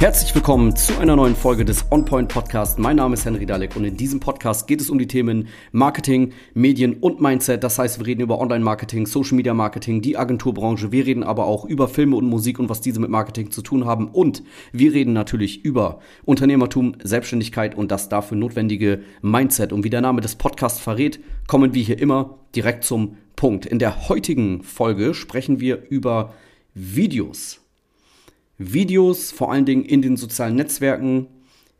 [0.00, 2.78] Herzlich willkommen zu einer neuen Folge des OnPoint Podcast.
[2.78, 6.34] Mein Name ist Henry Dalek und in diesem Podcast geht es um die Themen Marketing,
[6.54, 7.64] Medien und Mindset.
[7.64, 10.92] Das heißt, wir reden über Online-Marketing, Social Media Marketing, die Agenturbranche.
[10.92, 13.86] Wir reden aber auch über Filme und Musik und was diese mit Marketing zu tun
[13.86, 14.06] haben.
[14.06, 19.72] Und wir reden natürlich über Unternehmertum, Selbstständigkeit und das dafür notwendige Mindset.
[19.72, 21.18] Und wie der Name des Podcasts verrät,
[21.48, 23.66] kommen wir hier immer direkt zum Punkt.
[23.66, 26.34] In der heutigen Folge sprechen wir über
[26.72, 27.67] Videos.
[28.58, 31.28] Videos, vor allen Dingen in den sozialen Netzwerken,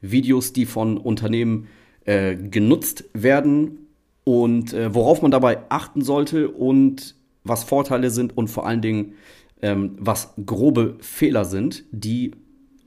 [0.01, 1.67] Videos, die von Unternehmen
[2.05, 3.89] äh, genutzt werden
[4.25, 9.15] und äh, worauf man dabei achten sollte und was Vorteile sind und vor allen Dingen
[9.61, 12.33] ähm, was grobe Fehler sind, die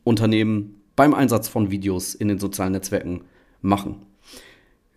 [0.03, 3.21] Unternehmen beim Einsatz von Videos in den sozialen Netzwerken
[3.61, 4.05] machen.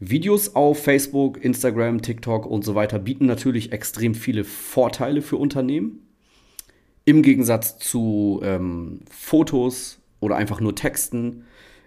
[0.01, 6.01] Videos auf Facebook, Instagram, TikTok und so weiter bieten natürlich extrem viele Vorteile für Unternehmen.
[7.05, 11.45] Im Gegensatz zu ähm, Fotos oder einfach nur Texten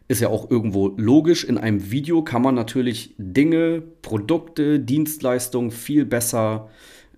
[0.07, 1.43] ist ja auch irgendwo logisch.
[1.43, 6.69] In einem Video kann man natürlich Dinge, Produkte, Dienstleistungen viel besser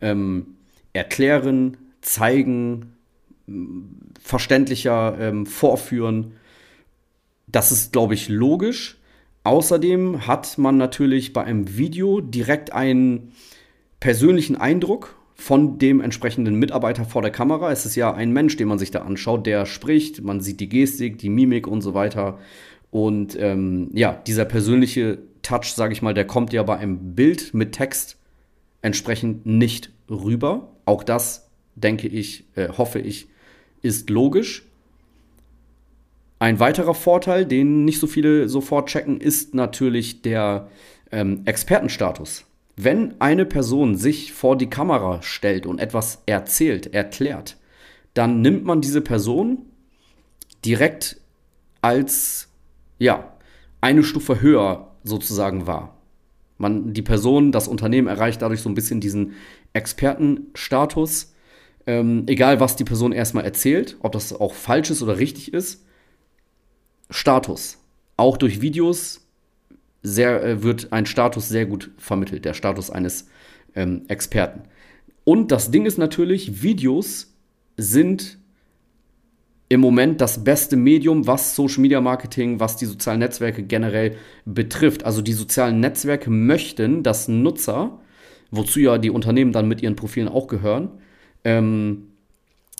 [0.01, 0.55] ähm,
[0.93, 2.93] erklären, zeigen,
[4.21, 6.33] verständlicher ähm, vorführen.
[7.47, 8.97] Das ist, glaube ich, logisch.
[9.43, 13.33] Außerdem hat man natürlich bei einem Video direkt einen
[13.99, 17.71] persönlichen Eindruck von dem entsprechenden Mitarbeiter vor der Kamera.
[17.71, 20.67] Es ist ja ein Mensch, den man sich da anschaut, der spricht, man sieht die
[20.67, 22.39] Gestik, die Mimik und so weiter.
[22.91, 27.53] Und ähm, ja, dieser persönliche Touch, sage ich mal, der kommt ja bei einem Bild
[27.53, 28.17] mit Text
[28.81, 30.73] entsprechend nicht rüber.
[30.83, 33.29] Auch das, denke ich, äh, hoffe ich,
[33.81, 34.65] ist logisch.
[36.37, 40.69] Ein weiterer Vorteil, den nicht so viele sofort checken, ist natürlich der
[41.13, 42.45] ähm, Expertenstatus.
[42.81, 47.57] Wenn eine Person sich vor die Kamera stellt und etwas erzählt, erklärt,
[48.13, 49.65] dann nimmt man diese Person
[50.63, 51.19] direkt
[51.81, 52.47] als
[52.97, 53.33] ja,
[53.81, 55.97] eine Stufe höher sozusagen wahr.
[56.57, 59.33] Man, die Person, das Unternehmen erreicht dadurch so ein bisschen diesen
[59.73, 61.33] Expertenstatus.
[61.85, 65.83] Ähm, egal, was die Person erstmal erzählt, ob das auch falsch ist oder richtig ist.
[67.09, 67.77] Status.
[68.15, 69.28] Auch durch Videos
[70.01, 73.27] sehr, äh, wird ein Status sehr gut vermittelt, der Status eines
[73.75, 74.63] ähm, Experten.
[75.23, 77.33] Und das Ding ist natürlich, Videos
[77.77, 78.39] sind
[79.69, 84.15] im Moment das beste Medium, was Social Media Marketing, was die sozialen Netzwerke generell
[84.45, 85.05] betrifft.
[85.05, 87.99] Also die sozialen Netzwerke möchten, dass Nutzer,
[88.49, 90.89] wozu ja die Unternehmen dann mit ihren Profilen auch gehören,
[91.43, 92.07] ähm,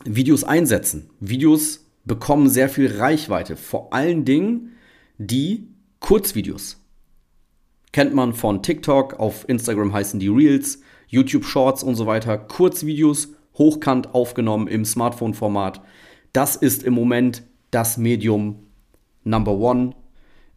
[0.04, 1.12] Videos einsetzen.
[1.20, 3.56] Videos bekommen sehr viel Reichweite.
[3.56, 4.72] Vor allen Dingen
[5.20, 5.68] die
[6.00, 6.78] Kurzvideos.
[7.92, 12.38] Kennt man von TikTok, auf Instagram heißen die Reels, YouTube Shorts und so weiter.
[12.38, 15.82] Kurzvideos, hochkant aufgenommen im Smartphone-Format.
[16.34, 18.68] Das ist im Moment das Medium
[19.24, 19.96] Number One.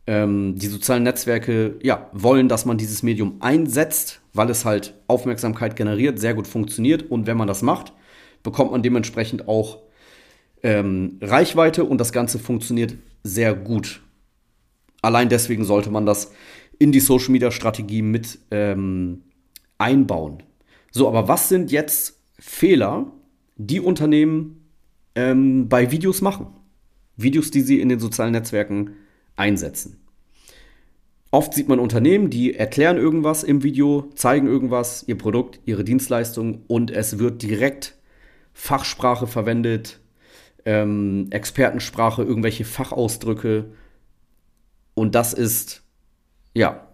[0.06, 5.76] Ähm, die sozialen Netzwerke ja, wollen, dass man dieses Medium einsetzt, weil es halt Aufmerksamkeit
[5.76, 7.10] generiert, sehr gut funktioniert.
[7.10, 7.92] Und wenn man das macht,
[8.42, 9.78] bekommt man dementsprechend auch
[10.62, 14.02] ähm, Reichweite und das Ganze funktioniert sehr gut.
[15.02, 16.32] Allein deswegen sollte man das
[16.82, 19.22] in die Social Media Strategie mit ähm,
[19.78, 20.42] einbauen.
[20.90, 23.12] So, aber was sind jetzt Fehler,
[23.56, 24.64] die Unternehmen
[25.14, 26.48] ähm, bei Videos machen?
[27.16, 28.94] Videos, die sie in den sozialen Netzwerken
[29.36, 30.00] einsetzen.
[31.30, 36.62] Oft sieht man Unternehmen, die erklären irgendwas im Video, zeigen irgendwas, ihr Produkt, ihre Dienstleistung
[36.66, 37.96] und es wird direkt
[38.54, 40.00] Fachsprache verwendet,
[40.64, 43.66] ähm, Expertensprache, irgendwelche Fachausdrücke.
[44.94, 45.81] Und das ist
[46.54, 46.88] ja,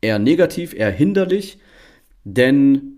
[0.00, 1.58] eher negativ, eher hinderlich,
[2.24, 2.94] denn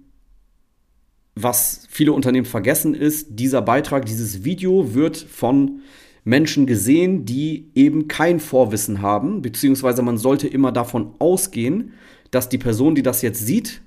[1.34, 5.80] was viele Unternehmen vergessen ist, dieser Beitrag, dieses Video wird von
[6.24, 11.92] Menschen gesehen, die eben kein Vorwissen haben, beziehungsweise man sollte immer davon ausgehen,
[12.30, 13.82] dass die Person, die das jetzt sieht,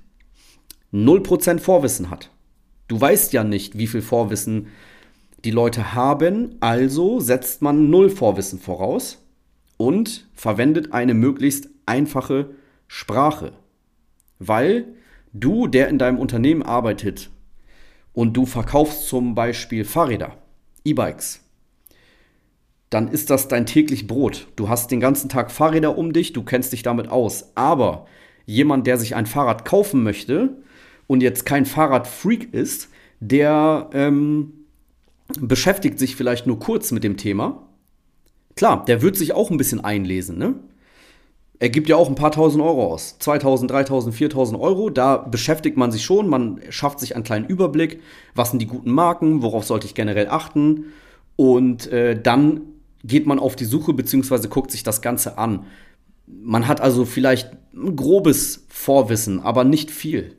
[0.92, 2.30] 0% Vorwissen hat.
[2.88, 4.68] Du weißt ja nicht, wie viel Vorwissen
[5.44, 9.18] die Leute haben, also setzt man null Vorwissen voraus
[9.76, 12.50] und verwendet eine möglichst einfache
[12.88, 13.52] Sprache.
[14.38, 14.86] Weil
[15.32, 17.30] du, der in deinem Unternehmen arbeitet
[18.12, 20.36] und du verkaufst zum Beispiel Fahrräder,
[20.84, 21.44] E-Bikes,
[22.90, 24.48] dann ist das dein täglich Brot.
[24.56, 27.52] Du hast den ganzen Tag Fahrräder um dich, du kennst dich damit aus.
[27.54, 28.06] Aber
[28.46, 30.56] jemand, der sich ein Fahrrad kaufen möchte
[31.06, 32.88] und jetzt kein Fahrradfreak ist,
[33.20, 34.52] der ähm,
[35.38, 37.68] beschäftigt sich vielleicht nur kurz mit dem Thema.
[38.56, 40.54] Klar, der wird sich auch ein bisschen einlesen, ne?
[41.60, 43.18] Er gibt ja auch ein paar tausend Euro aus.
[43.18, 44.88] 2000, 3000, 4000 Euro.
[44.88, 46.26] Da beschäftigt man sich schon.
[46.26, 48.00] Man schafft sich einen kleinen Überblick.
[48.34, 49.42] Was sind die guten Marken?
[49.42, 50.86] Worauf sollte ich generell achten?
[51.36, 52.62] Und äh, dann
[53.04, 54.48] geht man auf die Suche bzw.
[54.48, 55.66] guckt sich das Ganze an.
[56.26, 60.36] Man hat also vielleicht ein grobes Vorwissen, aber nicht viel.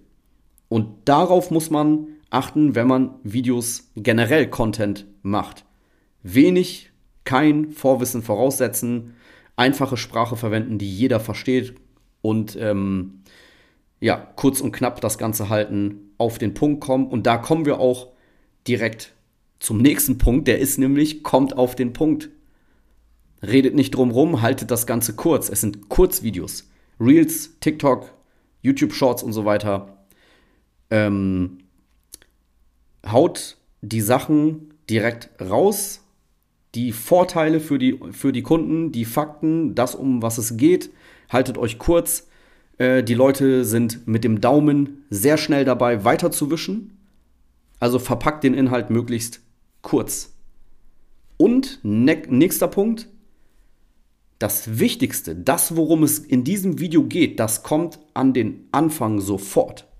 [0.69, 5.65] Und darauf muss man achten, wenn man Videos generell Content macht.
[6.23, 6.89] Wenig,
[7.25, 9.13] kein Vorwissen voraussetzen,
[9.61, 11.75] einfache Sprache verwenden, die jeder versteht
[12.23, 13.21] und ähm,
[13.99, 17.05] ja, kurz und knapp das Ganze halten, auf den Punkt kommen.
[17.05, 18.07] Und da kommen wir auch
[18.67, 19.13] direkt
[19.59, 22.29] zum nächsten Punkt, der ist nämlich, kommt auf den Punkt.
[23.43, 25.47] Redet nicht drum rum, haltet das Ganze kurz.
[25.49, 26.67] Es sind Kurzvideos.
[26.99, 28.11] Reels, TikTok,
[28.61, 30.05] YouTube Shorts und so weiter.
[30.89, 31.59] Ähm,
[33.05, 36.00] haut die Sachen direkt raus.
[36.75, 40.89] Die Vorteile für die, für die Kunden, die Fakten, das, um was es geht.
[41.29, 42.27] Haltet euch kurz.
[42.77, 46.97] Äh, die Leute sind mit dem Daumen sehr schnell dabei, weiterzuwischen.
[47.79, 49.41] Also verpackt den Inhalt möglichst
[49.81, 50.33] kurz.
[51.37, 53.09] Und ne nächster Punkt,
[54.39, 59.90] das Wichtigste, das, worum es in diesem Video geht, das kommt an den Anfang sofort.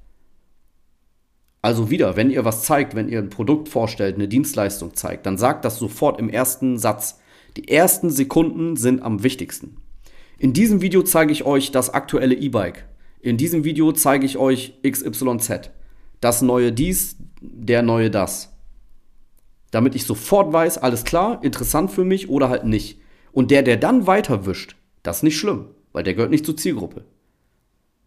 [1.61, 5.37] Also wieder, wenn ihr was zeigt, wenn ihr ein Produkt vorstellt, eine Dienstleistung zeigt, dann
[5.37, 7.19] sagt das sofort im ersten Satz.
[7.55, 9.77] Die ersten Sekunden sind am wichtigsten.
[10.39, 12.85] In diesem Video zeige ich euch das aktuelle E-Bike.
[13.19, 15.69] In diesem Video zeige ich euch XYZ.
[16.19, 18.51] Das neue dies, der neue das.
[19.69, 22.99] Damit ich sofort weiß, alles klar, interessant für mich oder halt nicht.
[23.31, 27.05] Und der, der dann weiterwischt, das ist nicht schlimm, weil der gehört nicht zur Zielgruppe.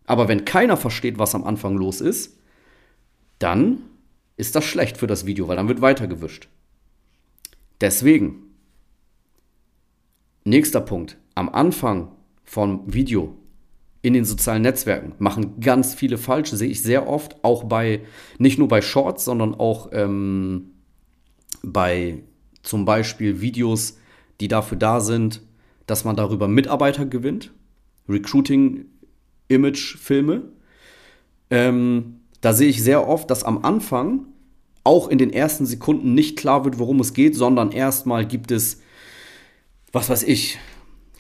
[0.07, 2.39] Aber wenn keiner versteht, was am Anfang los ist,
[3.39, 3.83] dann
[4.37, 6.49] ist das schlecht für das Video, weil dann wird weitergewischt.
[7.81, 8.43] Deswegen,
[10.45, 12.13] nächster Punkt, am Anfang
[12.45, 13.37] vom Video
[14.03, 18.03] in den sozialen Netzwerken machen ganz viele falsch, sehe ich sehr oft, auch bei,
[18.39, 20.73] nicht nur bei Shorts, sondern auch ähm,
[21.63, 22.23] bei
[22.63, 23.99] zum Beispiel Videos,
[24.41, 25.41] die dafür da sind,
[25.87, 27.53] dass man darüber Mitarbeiter gewinnt,
[28.09, 28.87] Recruiting,
[29.49, 30.43] Image-Filme.
[31.51, 34.27] Ähm, da sehe ich sehr oft, dass am Anfang
[34.85, 38.83] auch in den ersten Sekunden nicht klar wird, worum es geht, sondern erstmal gibt es,
[39.93, 40.59] was weiß ich,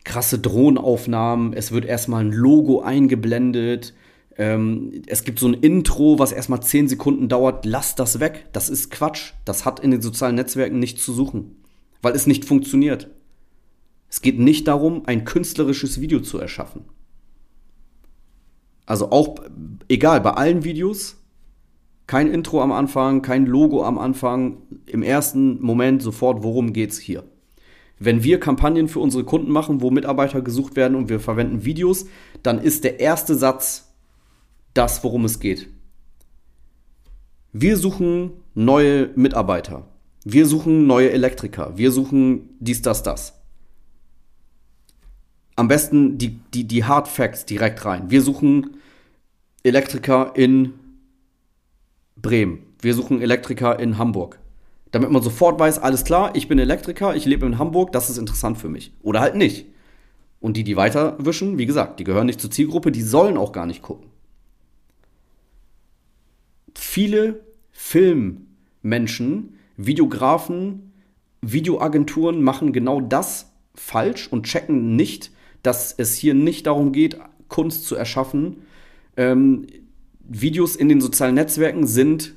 [0.04, 1.54] krasse Drohnenaufnahmen.
[1.54, 3.94] Es wird erstmal ein Logo eingeblendet.
[4.36, 7.64] Ähm, es gibt so ein Intro, was erstmal 10 Sekunden dauert.
[7.64, 8.44] Lasst das weg.
[8.52, 9.32] Das ist Quatsch.
[9.46, 11.56] Das hat in den sozialen Netzwerken nichts zu suchen,
[12.02, 13.08] weil es nicht funktioniert.
[14.10, 16.82] Es geht nicht darum, ein künstlerisches Video zu erschaffen.
[18.86, 19.36] Also auch,
[19.88, 21.16] egal, bei allen Videos,
[22.06, 27.24] kein Intro am Anfang, kein Logo am Anfang, im ersten Moment sofort, worum geht's hier?
[27.98, 32.06] Wenn wir Kampagnen für unsere Kunden machen, wo Mitarbeiter gesucht werden und wir verwenden Videos,
[32.42, 33.94] dann ist der erste Satz
[34.74, 35.68] das, worum es geht.
[37.52, 39.88] Wir suchen neue Mitarbeiter.
[40.24, 41.76] Wir suchen neue Elektriker.
[41.76, 43.43] Wir suchen dies, das, das
[45.56, 48.10] am besten die, die, die Hard Facts direkt rein.
[48.10, 48.78] Wir suchen
[49.62, 50.74] Elektriker in
[52.16, 52.66] Bremen.
[52.80, 54.38] Wir suchen Elektriker in Hamburg.
[54.90, 58.18] Damit man sofort weiß, alles klar, ich bin Elektriker, ich lebe in Hamburg, das ist
[58.18, 58.92] interessant für mich.
[59.02, 59.66] Oder halt nicht.
[60.40, 63.66] Und die, die weiterwischen, wie gesagt, die gehören nicht zur Zielgruppe, die sollen auch gar
[63.66, 64.10] nicht gucken.
[66.76, 67.40] Viele
[67.72, 70.92] Filmmenschen, Videografen,
[71.40, 75.32] Videoagenturen machen genau das falsch und checken nicht,
[75.64, 77.18] dass es hier nicht darum geht,
[77.48, 78.62] Kunst zu erschaffen.
[79.16, 79.66] Ähm,
[80.20, 82.34] Videos in den sozialen Netzwerken sind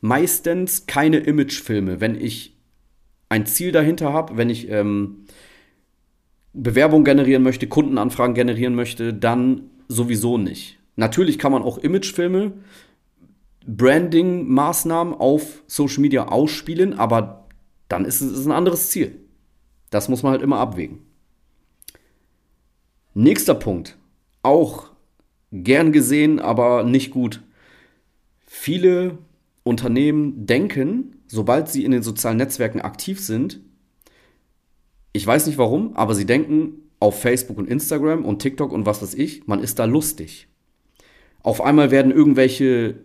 [0.00, 2.00] meistens keine Imagefilme.
[2.00, 2.56] Wenn ich
[3.28, 5.26] ein Ziel dahinter habe, wenn ich ähm,
[6.52, 10.78] Bewerbung generieren möchte, Kundenanfragen generieren möchte, dann sowieso nicht.
[10.96, 12.52] Natürlich kann man auch Imagefilme,
[13.66, 17.46] Branding-Maßnahmen auf Social Media ausspielen, aber
[17.88, 19.20] dann ist es ein anderes Ziel.
[19.90, 21.09] Das muss man halt immer abwägen.
[23.14, 23.96] Nächster Punkt.
[24.42, 24.90] Auch
[25.52, 27.42] gern gesehen, aber nicht gut.
[28.46, 29.18] Viele
[29.62, 33.60] Unternehmen denken, sobald sie in den sozialen Netzwerken aktiv sind,
[35.12, 39.02] ich weiß nicht warum, aber sie denken auf Facebook und Instagram und TikTok und was
[39.02, 40.46] weiß ich, man ist da lustig.
[41.42, 42.96] Auf einmal werden irgendwelche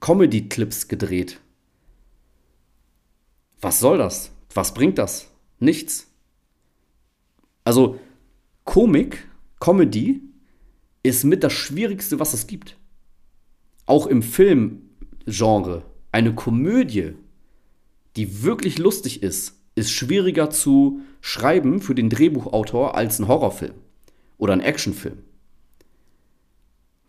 [0.00, 1.38] Comedy-Clips gedreht.
[3.60, 4.32] Was soll das?
[4.52, 5.30] Was bringt das?
[5.60, 6.08] Nichts.
[7.64, 8.00] Also
[8.72, 9.28] Komik,
[9.60, 10.22] Comedy
[11.02, 12.78] ist mit das Schwierigste, was es gibt.
[13.84, 15.84] Auch im Filmgenre.
[16.10, 17.12] Eine Komödie,
[18.16, 23.74] die wirklich lustig ist, ist schwieriger zu schreiben für den Drehbuchautor als ein Horrorfilm
[24.38, 25.18] oder ein Actionfilm.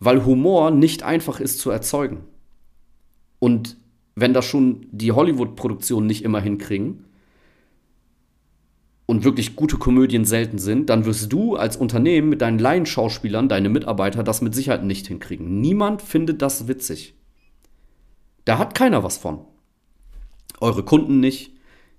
[0.00, 2.24] Weil Humor nicht einfach ist zu erzeugen.
[3.38, 3.78] Und
[4.16, 7.06] wenn das schon die Hollywood-Produktionen nicht immer hinkriegen,
[9.06, 13.68] und wirklich gute Komödien selten sind, dann wirst du als Unternehmen mit deinen Laienschauspielern, deine
[13.68, 15.60] Mitarbeiter, das mit Sicherheit nicht hinkriegen.
[15.60, 17.14] Niemand findet das witzig.
[18.44, 19.40] Da hat keiner was von.
[20.60, 21.52] Eure Kunden nicht,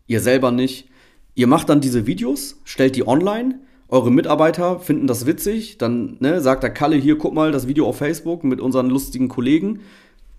[0.08, 0.90] ihr selber nicht.
[1.36, 6.42] Ihr macht dann diese Videos, stellt die online, eure Mitarbeiter finden das witzig, dann ne,
[6.42, 9.82] sagt der Kalle hier, guck mal das Video auf Facebook mit unseren lustigen Kollegen.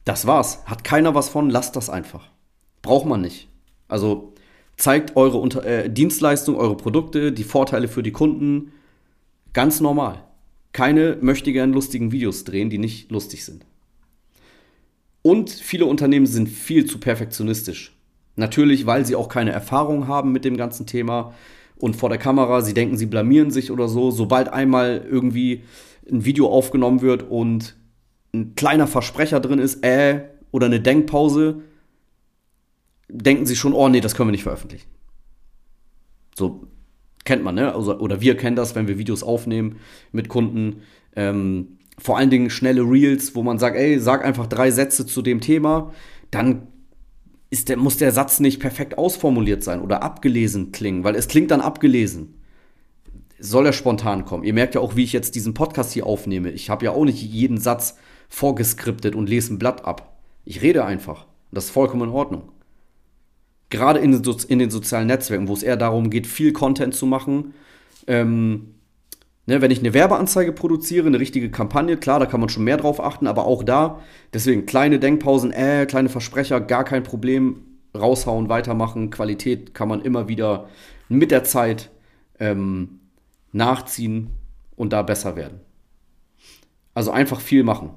[0.04, 0.64] Das war's.
[0.66, 2.28] Hat keiner was von, lasst das einfach.
[2.82, 3.49] Braucht man nicht.
[3.88, 4.35] Also
[4.76, 8.73] zeigt eure Unter äh, Dienstleistung, eure Produkte, die Vorteile für die Kunden.
[9.52, 10.23] Ganz normal.
[10.73, 13.64] Keine möchte gern lustigen Videos drehen, die nicht lustig sind.
[15.23, 17.97] Und viele Unternehmen sind viel zu perfektionistisch.
[18.37, 21.35] Natürlich, weil sie auch keine Erfahrung haben mit dem ganzen Thema
[21.78, 24.11] und vor der Kamera, sie denken, sie blamieren sich oder so.
[24.11, 25.62] Sobald einmal irgendwie
[26.11, 27.76] ein Video aufgenommen wird und
[28.35, 31.62] ein kleiner Versprecher drin ist, äh, oder eine Denkpause,
[33.09, 34.89] denken sie schon, oh nee, das können wir nicht veröffentlichen.
[36.35, 36.67] So
[37.25, 37.75] kennt man, ne?
[37.75, 39.77] Also, oder wir kennen das, wenn wir Videos aufnehmen
[40.13, 40.83] mit Kunden.
[41.15, 45.23] Ähm, vor allen Dingen schnelle Reels, wo man sagt, ey, sag einfach drei Sätze zu
[45.23, 45.93] dem Thema,
[46.31, 46.69] dann
[47.49, 51.51] ist der, muss der Satz nicht perfekt ausformuliert sein oder abgelesen klingen, weil es klingt
[51.51, 52.35] dann abgelesen.
[53.39, 54.45] Soll er spontan kommen?
[54.45, 56.51] Ihr merkt ja auch, wie ich jetzt diesen Podcast hier aufnehme.
[56.51, 57.97] Ich habe ja auch nicht jeden Satz
[58.29, 60.19] vorgeskriptet und lese ein Blatt ab.
[60.45, 61.27] Ich rede einfach.
[61.53, 62.51] Das ist vollkommen in Ordnung
[63.70, 64.12] gerade in,
[64.49, 67.54] in, den sozialen Netzwerken, wo es eher darum geht, viel Content zu machen.
[68.06, 68.75] Ähm,
[69.46, 72.76] ne, wenn ich eine Werbeanzeige produziere, eine richtige Kampagne, klar, da kann man schon mehr
[72.76, 74.00] drauf achten, aber auch da,
[74.32, 77.62] deswegen kleine Denkpausen, äh, kleine Versprecher, gar kein Problem,
[77.94, 79.11] raushauen, weitermachen.
[79.11, 80.68] Qualität kann man immer wieder
[81.08, 81.90] mit der Zeit
[82.38, 83.00] ähm,
[83.52, 84.30] nachziehen
[84.76, 85.61] und da besser werden.
[86.94, 87.90] Also einfach viel machen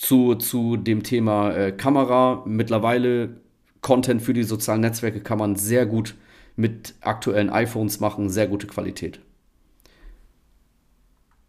[0.00, 2.42] zu, zu dem Thema äh, Kamera.
[2.46, 3.36] Mittlerweile
[3.82, 6.14] Content für die sozialen Netzwerke kann man sehr gut
[6.56, 9.20] mit aktuellen iPhones machen, sehr gute Qualität.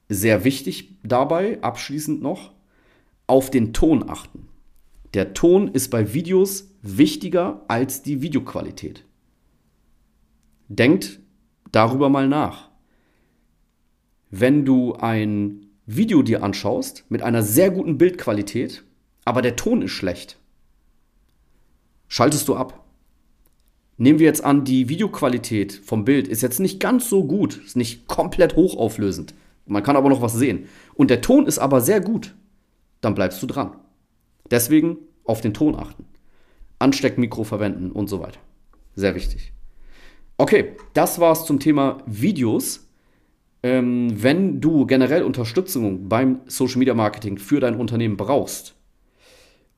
[0.10, 2.52] Sehr wichtig dabei, abschließend noch,
[3.26, 4.50] auf den Ton achten.
[5.14, 9.06] Der Ton ist bei Videos wichtiger als die Videoqualität.
[10.68, 11.22] Denkt
[11.72, 12.70] darüber mal nach.
[14.30, 18.84] Wenn du ein Video dir anschaust mit einer sehr guten Bildqualität,
[19.26, 20.38] aber der Ton ist schlecht,
[22.08, 22.86] schaltest du ab.
[23.98, 27.76] Nehmen wir jetzt an, die Videoqualität vom Bild ist jetzt nicht ganz so gut, ist
[27.76, 29.36] nicht komplett hochauflösend.
[29.66, 30.68] Man kann aber noch was sehen.
[30.96, 32.36] Und der Ton ist aber sehr gut.
[33.00, 33.76] Dann bleibst du dran.
[34.50, 36.06] Deswegen auf den Ton achten.
[36.80, 38.40] Ansteckmikro verwenden und so weiter.
[38.96, 39.54] Sehr wichtig.
[40.38, 42.88] Okay, das war's zum Thema Videos.
[43.64, 48.76] Ähm, wenn du generell Unterstützung beim Social Media Marketing für dein Unternehmen brauchst,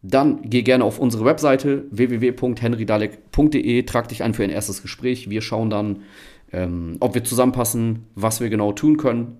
[0.01, 5.29] dann geh gerne auf unsere Webseite www.henrydalek.de, trag dich ein für ein erstes Gespräch.
[5.29, 6.03] Wir schauen dann,
[6.51, 9.37] ähm, ob wir zusammenpassen, was wir genau tun können.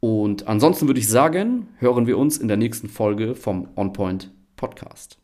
[0.00, 5.17] Und ansonsten würde ich sagen, hören wir uns in der nächsten Folge vom OnPoint Podcast.